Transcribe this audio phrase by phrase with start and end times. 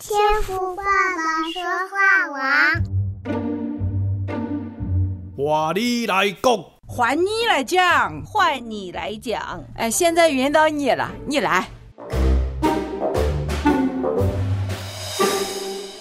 [0.00, 2.38] 天赋爸爸说话王，
[5.36, 9.64] 换你来讲，换你来讲，换你来讲。
[9.74, 11.68] 哎，现在轮到你了，你来。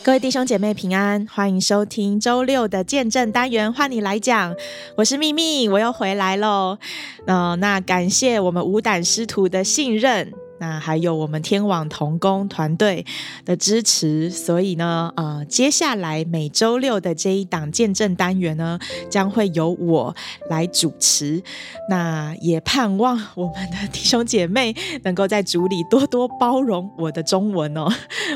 [0.04, 4.56] 各位弟兄姐妹平安，欢迎收听周六的见证单元，换你来讲。
[4.98, 6.78] 我是秘密，我又回来喽。
[7.26, 10.32] 呃，那感谢我们无胆师徒的信任。
[10.60, 13.06] 那还有我们天网同工团队
[13.46, 18.80] 的支持，所以呢，呃，接下来每周六的这一档见证单元呢，
[19.10, 20.16] 将会由我
[20.50, 21.42] 来主持。
[21.90, 27.88] 那也盼望我们的弟兄姐妹能够在组里多多包容我的中文哦。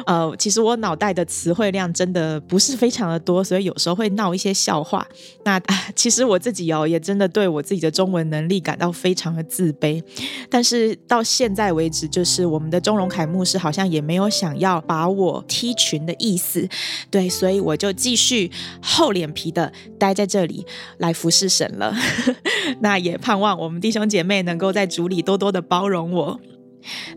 [0.06, 5.06] 呃，其实我脑袋的词汇量真的不是非常的多，所以有时候会闹一些笑话。
[5.44, 5.60] 那
[5.96, 10.02] 其实我自己哦，也真的对我自己的中文能力感到非常的自卑。
[10.50, 16.68] 但是到现在为止，就是我们的钟荣凯牧师好像也没有想要把我踢群的意思，
[17.10, 18.52] 对，所以我就继续
[18.82, 20.66] 厚脸皮的待在这里
[20.98, 21.96] 来服侍神了。
[22.82, 26.40] 那也盼望我们弟兄姐妹能够在主里多多的包容我。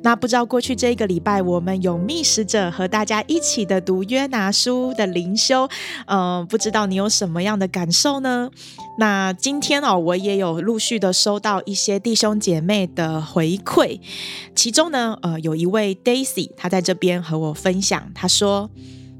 [0.02, 5.68] 那不知道过去这一个礼拜，我们有密使者和大家一起的读约拿书的灵修，
[6.06, 8.50] 嗯、呃，不知道你有什么样的感受呢？
[8.98, 13.98] 那今天哦，我也有陆续的收到一些弟兄姐妹的回馈，
[14.54, 18.70] 其中呢，呃，有一位 Daisy，她在这边和我分享，她说：“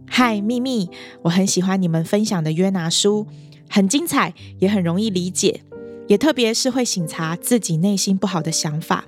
[0.09, 0.89] 嗨，秘密，
[1.23, 3.27] 我很喜欢你们分享的约拿书，
[3.69, 5.63] 很精彩，也很容易理解，
[6.07, 9.07] 也特别是会省察自己内心不好的想法。”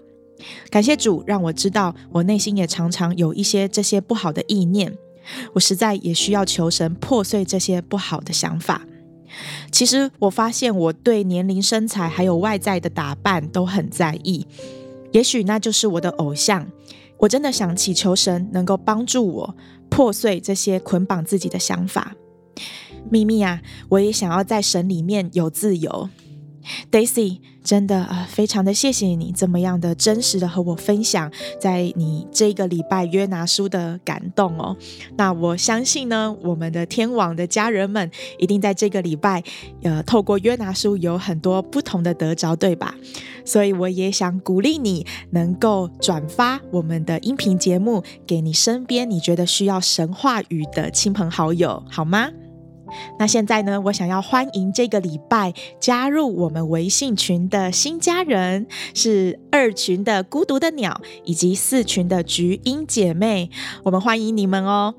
[0.71, 4.93] 感谢主，让我知道我内心也常常有一些这些不好的意念，
[5.55, 8.83] 我实在也需要求神破碎这些不好的想法。
[9.71, 14.47] 其实我发现我对年龄、身材还有外在的打扮都很在意，
[15.13, 16.67] 也许那就是我的偶像。
[17.19, 19.57] 我真的想祈求神能够帮助我
[19.89, 22.15] 破碎这些捆绑自己的想法。
[23.11, 26.09] 秘密啊，我也想要在神里面有自由。
[26.91, 31.31] Daisy，真的呃，非常的谢谢你这么样的真实的和我分享，
[31.61, 34.77] 在你这个礼拜约拿书的感动哦。
[35.17, 39.43] 那我相信呢，我们的天网的家人们一定在这个礼拜，
[39.83, 42.95] 呃，透过约拿书有很多不同的得着，对吧？
[43.45, 52.29] 所以我也想鼓励你，能够转发我们的音频节目给你身边你觉得需要神话语的亲朋好友，好吗？
[53.19, 63.51] 那现在呢，我想要欢迎这个礼拜加入我们微信群的新家人，是二群的孤独的鸟，以及四群的菊英姐妹，
[63.85, 64.95] 我们欢迎你们哦。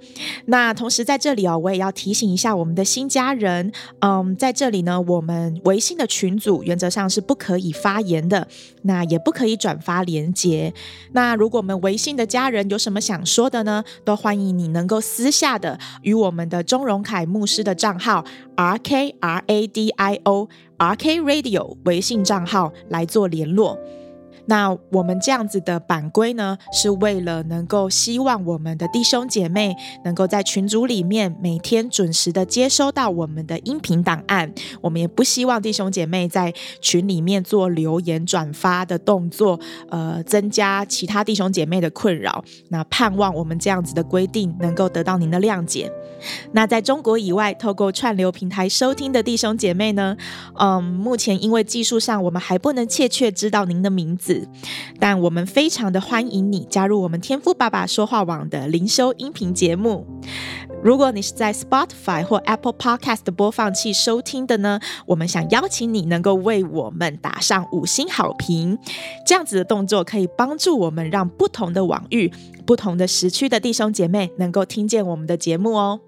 [0.46, 8.48] 那同时在这里哦，我也要提醒一下我们的新家人，嗯，在这里呢，我们微信的群组原则上是不可以发言的，
[8.84, 10.74] 那也不可以转发连接。
[11.14, 23.78] 那如果我们微信的家人有什么想说的呢，都欢迎你能够私下的与我们的钟荣凯牧师的账号 R K R A D I O R K Radio 微信账号来做联络。
[24.48, 34.52] 那我们这样子的版规呢，是为了能够希望我们的弟兄姐妹能够在群组里面每天准时的接收到我们的音频档案。
[34.82, 39.60] 我们也不希望弟兄姐妹在群里面做留言转发的动作，
[39.90, 42.44] 呃，增加其他弟兄姐妹的困扰。
[42.70, 45.92] 那盼望我们这样子的规定能够得到您的谅解。
[46.54, 50.16] 那在中国以外，透过串流平台收听的弟兄姐妹呢，
[50.60, 54.37] 嗯，目前因为技术上我们还不能确切知道您的名字。
[55.00, 60.06] 但我们非常的欢迎你加入我们天父爸爸说话网的灵修音频节目。
[60.84, 68.78] 如果你是在 Spotify 或 Apple Podcast 的播放器收听的呢，我们想邀请你能够为我们打上五星好评。
[69.26, 72.32] 这样子的动作可以帮助我们让不同的网域、
[72.66, 76.00] 不同的时区的弟兄姐妹能够听见我们的节目哦。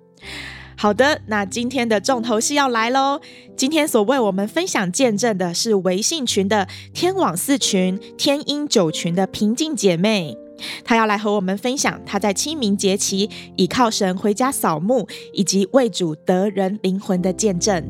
[0.81, 3.19] 好的，那今天的重头戏要来喽。
[3.57, 10.37] 今天所为我们分享见证的是微信群的天网四群、天音九群的平静姐妹，
[10.85, 17.83] 她要来和我们分享她在清明节期倚靠神回家扫墓，以及为主得人灵魂的见证。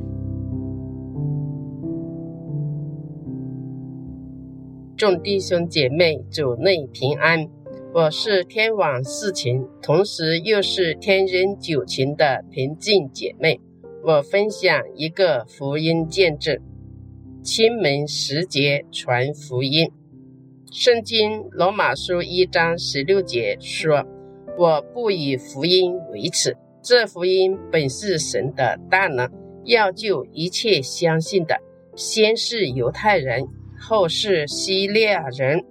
[4.97, 7.47] 众弟兄姐妹，主内平安。
[7.91, 13.59] 我是天网四情，同时又是天人九情的平静姐妹。
[14.03, 16.55] 我分享一个福音见证：
[17.41, 19.91] 清明时节传福音。
[20.71, 24.05] 圣经罗马书一章十六节说
[24.55, 29.27] ：“我不以福音为耻，这福音本是神的大能，
[29.65, 31.57] 要救一切相信的，
[31.95, 33.47] 先是犹太人，
[33.79, 35.65] 后是希腊人。”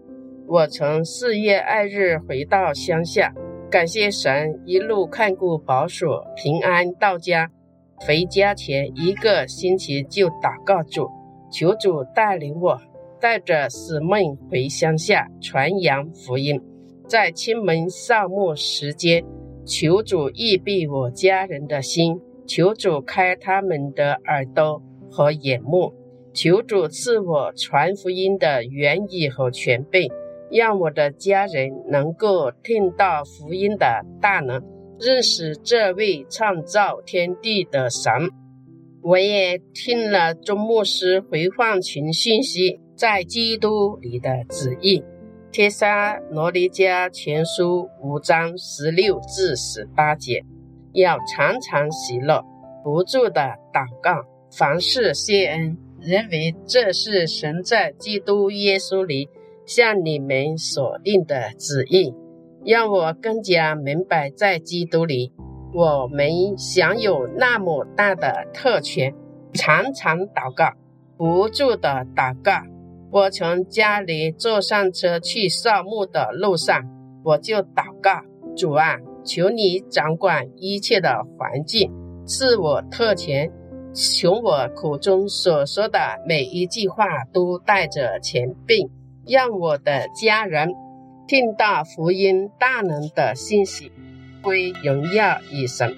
[0.50, 3.35] 我从四月二日回到乡下，
[3.71, 7.50] 感谢神一路看顾保守，平安到家。
[7.97, 11.06] 回家前一个星期就祷告主，
[11.53, 12.81] 求主带领我，
[13.21, 16.59] 带着使命回乡下传扬福音。
[17.06, 19.23] 在清明扫墓时间，
[19.67, 25.93] 求主预备我家人的心，求主开他们的耳朵和眼目，
[26.33, 30.11] 求主赐我传福音的言语和权柄，
[30.50, 34.62] 让我的家人能够听到福音的大能，
[34.99, 38.12] 认识这位创造天地的神。
[39.03, 45.03] 我也听了钟牧师回放群信息，在基督里的旨意。
[45.50, 50.44] 帖撒罗尼迦前书五章十六至十八节，
[50.93, 52.44] 要常常喜乐，
[52.85, 53.41] 不住的
[53.73, 59.29] 祷告，凡事谢恩，认为这是神在基督耶稣里
[59.69, 62.12] 向你们所定的旨意。
[62.65, 65.32] 让我更加明白，在基督里，
[65.73, 69.15] 我们享有那么大的特权，
[69.53, 70.73] 常常祷告，
[71.17, 72.53] 不住的祷告。
[73.11, 76.82] 我从家里坐上车去扫墓的路上，
[77.25, 78.23] 我就祷告：
[78.56, 81.91] 主啊，求你掌管一切的环境，
[82.26, 83.50] 赐我特权，
[83.94, 88.91] 求我口中所说的每一句话都带着权柄，
[89.29, 90.71] 让我的家人
[91.27, 93.93] 听到福音大能的信息，
[94.43, 95.95] 归荣耀与神。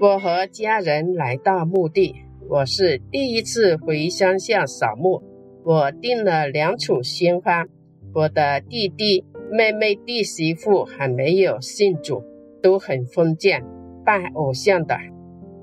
[0.00, 2.16] 我和家人来到墓地，
[2.48, 5.22] 我是第一次回乡下扫墓。
[5.64, 7.64] 我订了两束鲜花，
[8.12, 12.24] 我的弟弟、妹妹、弟媳妇还没有信主，
[12.60, 13.64] 都很封建，
[14.04, 14.96] 拜偶像的。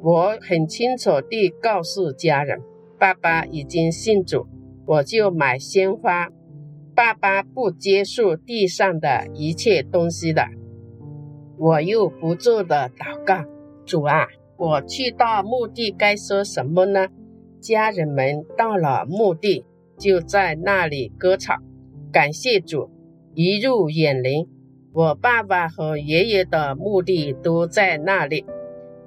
[0.01, 2.61] 我很清楚地告诉家人，
[2.97, 4.47] 爸爸已经信主，
[4.85, 6.29] 我就买鲜花。
[6.95, 10.47] 爸爸不接受地上的一切东西的，
[11.57, 13.43] 我又不住的祷告，
[13.85, 14.27] 主啊，
[14.57, 17.07] 我去到墓地该说什么呢？
[17.59, 19.65] 家人们到了墓地。
[19.97, 21.55] 就在那里割草，
[22.11, 22.89] 感谢主，
[23.33, 24.45] 一入眼林，
[24.91, 28.45] 我爸爸和爷爷的墓地都在那里。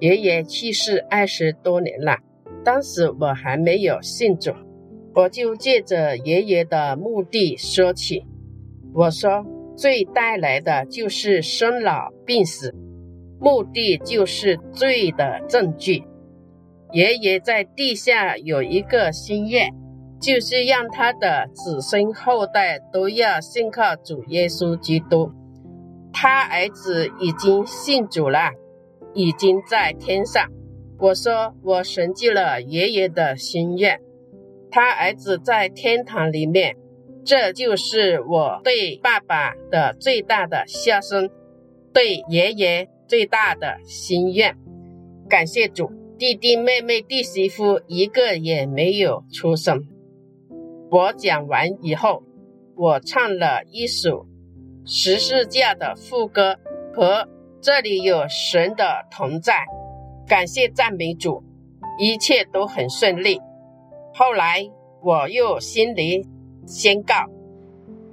[0.00, 2.16] 爷爷去世二十多年了，
[2.64, 4.50] 当时我还没有信主，
[5.14, 8.24] 我就借着爷爷的墓地说起。
[8.94, 9.44] 我说，
[9.76, 12.74] 罪带来的就是生老病死，
[13.40, 16.04] 墓地就是罪的证据。
[16.92, 19.74] 爷爷在地下有一个心愿。
[20.20, 25.30] 就是让他的子孙后代都要信靠主耶稣基督。
[26.12, 28.50] 他儿子已经信主了，
[29.14, 30.44] 已经在天上。
[30.98, 34.00] 我说我成就了爷爷的心愿。
[34.70, 36.76] 他儿子在天堂里面，
[37.24, 41.30] 这就是我对爸爸的最大的孝顺，
[41.92, 44.56] 对爷爷最大的心愿。
[45.28, 49.86] 感谢主，弟弟妹妹弟媳妇一个也没有出生。
[50.90, 52.22] 我讲完以后，
[52.74, 54.26] 我唱了一首
[54.86, 56.56] 十字架的副歌，
[56.94, 57.28] 和
[57.60, 59.66] 这里有神的同在，
[60.26, 61.42] 感谢赞美主，
[61.98, 63.38] 一切都很顺利。
[64.18, 64.68] 后来
[65.00, 66.26] 我又心里
[66.66, 67.14] 宣告，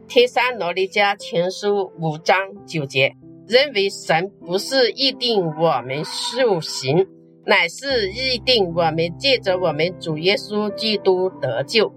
[0.08, 2.38] 天山罗尼迦前书五章
[2.68, 3.16] 九节，
[3.48, 7.08] 认为神不是预定我们受刑，
[7.44, 11.92] 乃是预定我们借着我们主耶稣基督得救。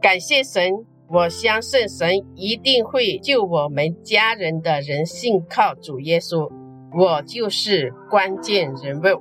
[0.00, 0.70] 感谢神，
[1.08, 6.48] 我相信神一定会救我们家人的人信靠主耶稣，
[6.96, 9.20] 我就是关键人物。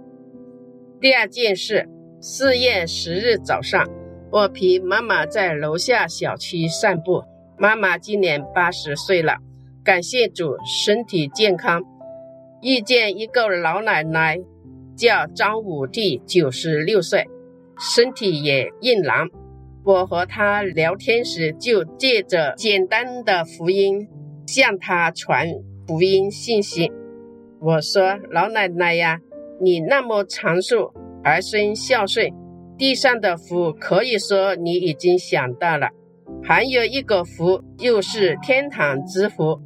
[0.99, 3.83] 第二件事，四月十日早上，
[4.31, 7.21] 我陪妈妈在楼下小区散步。
[7.57, 9.35] 妈妈今年八十岁了，
[9.83, 11.83] 感谢主，身体健康。
[12.61, 14.39] 遇见一个老奶奶，
[14.95, 17.27] 叫张武娣，九十六岁，
[17.77, 19.27] 身体也硬朗。
[19.83, 24.07] 我和她聊天时，就借着简单的福音
[24.47, 25.47] 向她传
[25.85, 26.89] 福音信息。
[27.59, 29.19] 我说：“老奶奶呀，
[29.59, 32.31] 你那么长寿，儿孙孝顺，
[32.81, 35.89] 地上的福可以说你已经想到了。
[36.41, 39.61] 还有一个福，又是天堂之福，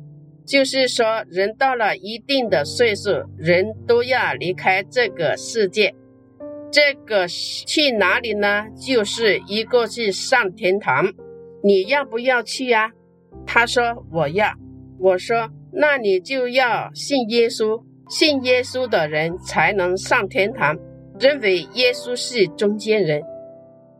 [0.46, 5.96] 就是说人到了一定的岁数，人都要离开这个世界。”
[6.70, 8.66] 这个去哪里呢？
[8.76, 11.06] 就是一个去上天堂，
[11.64, 12.92] 你要不要去呀？
[13.46, 14.50] 他说我要。
[15.00, 20.78] 我说那你就要信耶稣，信耶稣的人才能上天堂。
[21.20, 23.22] 认为耶稣是中间人。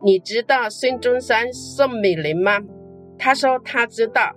[0.02, 2.60] 你知道孙中山、宋美龄吗？
[3.18, 4.34] 他说他知道。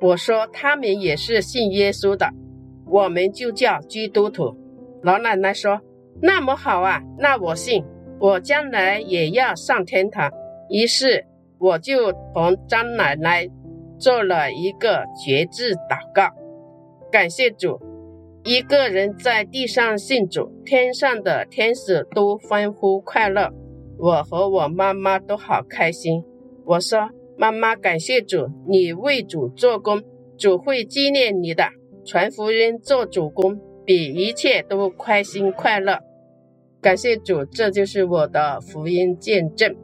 [0.00, 2.28] 我说他们也是信耶稣的。
[2.86, 4.56] 我们就叫基督徒。
[5.02, 5.80] 老奶奶说
[6.20, 7.84] ：“那么好啊，那我信，
[8.18, 10.30] 我将来也要上天堂。”
[10.68, 11.24] 于是
[11.58, 13.48] 我就同张奶奶
[13.98, 16.28] 做了一个绝志祷告，
[17.10, 17.80] 感谢主。
[18.46, 23.52] 一个人在地上信主，天上的天使都欢呼快乐，
[23.98, 26.22] 我和我妈妈都好开心。
[26.64, 30.00] 我说：“妈妈，感谢主，你为主做工，
[30.38, 31.64] 主会纪念你的。
[32.04, 35.98] 传福音做主工，比一切都开心快乐。
[36.80, 39.74] 感谢主，这就是我的福音见证。”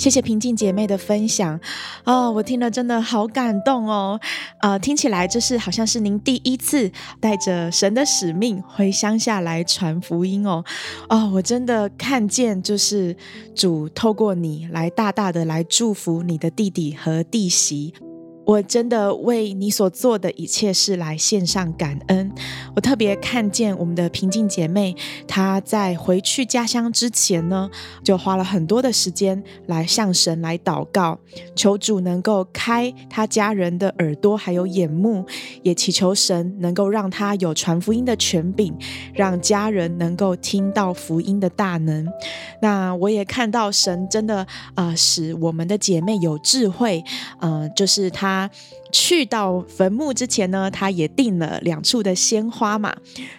[0.00, 1.60] 谢谢平静姐妹的分享，
[2.04, 4.18] 哦，我听了真的好感动哦，
[4.62, 6.90] 呃，听起来这是好像是您第一次
[7.20, 10.64] 带着神的使命回乡下来传福音哦，
[11.10, 13.14] 哦，我真的看见就是
[13.54, 17.92] 主透过你来大大的来祝福你的弟弟和弟媳。
[18.46, 22.32] 我真的为你所做的一切事来献上感恩。
[22.74, 24.96] 我特别看见我们的平静姐妹，
[25.28, 27.70] 她在回去家乡之前呢，
[28.02, 31.20] 就花了很多的时间来向神来祷告，
[31.54, 35.24] 求主能够开她家人的耳朵还有眼目，
[35.62, 38.74] 也祈求神能够让她有传福音的权柄，
[39.14, 42.08] 让家人能够听到福音的大能。
[42.60, 44.38] 那我也看到神真的
[44.74, 47.04] 啊、呃，使我们的姐妹有智慧，
[47.40, 48.39] 嗯、呃，就是她。
[48.92, 52.94] 去到坟墓之前呢，他也订了两处的鲜花嘛。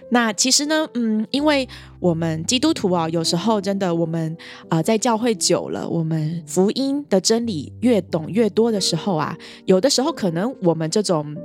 [0.10, 1.68] 那其实呢，嗯，因为
[2.00, 4.36] 我们基督徒啊，有时候真的，我们
[4.70, 11.36] 啊、在教会久了，我们福音的真理越懂越多的时候啊，有的时候可能我们这种。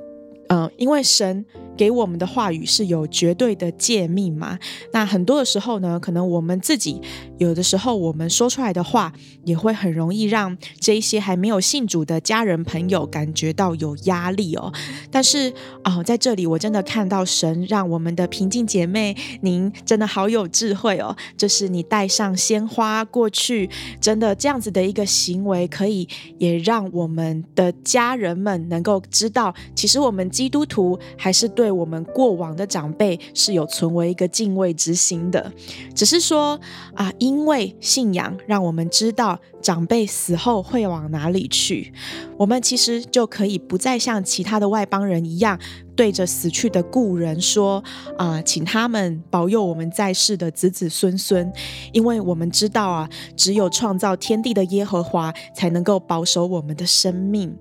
[0.49, 1.45] 嗯、呃，因为神
[1.76, 4.59] 给我们的话语是有绝对的诫命嘛，
[4.92, 7.00] 那很多的时候呢，可能我们自己
[7.38, 9.12] 有的时候我们说出来的话，
[9.45, 14.73] 也会很容易让这一些还没有信主的家人朋友感觉到有压力哦。
[15.11, 15.52] 但是
[15.83, 23.68] 啊、在这里我真的看到神让我们的平静姐妹，您真的好有智慧哦，就是你带上鲜花过去，
[24.00, 30.26] 真的这样子的一个行为，可以也让我们的家人们能够知道，其实我们。
[30.37, 35.52] 基督徒还是对对我们过往的长辈是有存为一个敬畏之心的，
[35.96, 36.56] 只是说
[36.94, 41.92] 啊，因为信仰让我们知道长辈死后会往哪里去，
[42.38, 45.58] 我们其实就可以不再像其他的外邦人一样。
[45.96, 47.82] 对着死去的故人说
[48.16, 51.50] ：“啊、请他们保佑我们在世的子子孙孙，
[51.92, 57.52] 因为我们知道啊，只有创造天地的耶和华才能够保守我们的生命。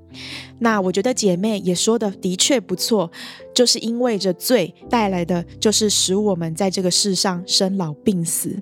[0.60, 3.10] 那我觉得姐妹也说的的确不错，
[3.56, 8.62] 就是因为这罪带来的，就是使我们在这个世上生老病死。”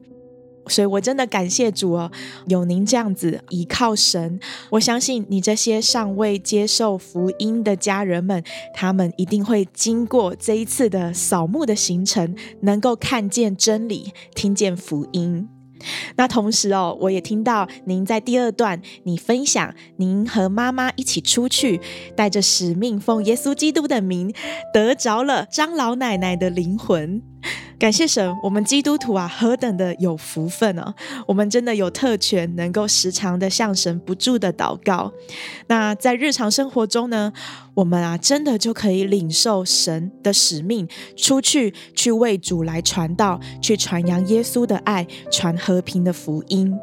[0.67, 2.11] 所以，我真的感谢主哦，
[2.47, 4.39] 有您这样子依靠神，
[4.71, 8.43] 我相信你这些尚未接受福音的家人们，
[8.73, 15.49] 他们一定会经过这一次的扫墓的行程，能够看见真理，听见福音。
[16.15, 21.81] 那同时哦，我也听到您在第二段，你分享您和妈妈一起出去，
[22.15, 24.33] 带着使命，奉耶稣基督的名，
[24.73, 27.21] 得着了张老奶奶的灵魂。
[27.83, 30.95] 感谢神，我们基督徒啊，何等的有福分哦！
[31.27, 35.11] 我们真的有特权，能够时常的向神不住的祷告。
[35.67, 37.33] 那在日常生活中呢，
[37.73, 40.87] 我们啊，真的就可以领受神的使命，
[41.17, 46.73] 出去去为主来传道，去传扬耶稣的爱，传和平的福音。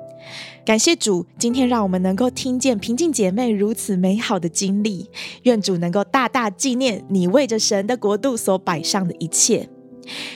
[0.66, 5.08] 感谢主，今天让我们能够听见平静姐妹如此美好的经历。
[5.44, 9.70] 愿主能够大大纪念你为着神的国度所摆上的一切。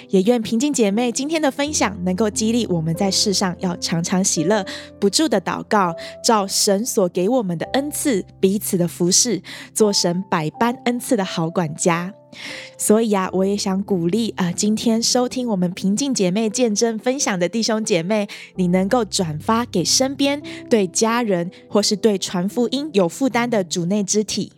[0.09, 4.65] 也愿平静姐妹今天的分享能够激励我们在世上要常常喜乐，
[5.01, 12.15] 不住的祷告，照神所给我们的恩赐彼此的服侍，做神百般恩赐的好管家。
[12.77, 18.27] 所以啊，我也想鼓励啊、今天收听我们平静姐妹见证分享的弟兄姐妹，
[18.57, 24.53] 你能够转发给身边对家人或是对传福音有负担的主内肢体。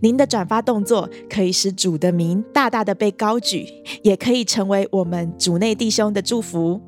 [0.00, 3.66] 您的转发动作可以使主的名大大的被高举，
[4.02, 6.80] 也可以成为我们主内弟兄的祝福。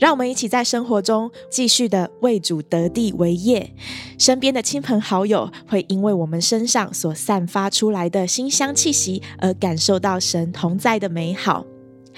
[0.00, 3.72] 让我们一起在生活中继续的为主得地为业，
[4.18, 11.64] 身边的亲朋好友会因为我们身上所散发出来的馨香气息而感受到神同在的美好。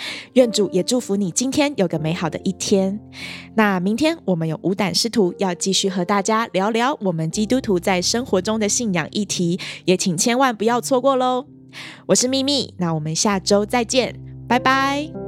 [0.34, 2.98] 愿主也祝福你今天有个美好的一天。
[3.54, 11.46] 那明天我们有五胆师徒要继续和大家聊聊我们基督徒在生活中的信仰议题，也请千万不要错过喽。
[12.06, 14.14] 我是咪咪，那我们下周再见，
[14.48, 15.25] 拜拜。